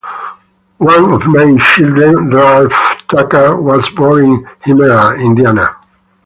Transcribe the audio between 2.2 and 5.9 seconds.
Ralph Tucker was born in Hymera, Indiana.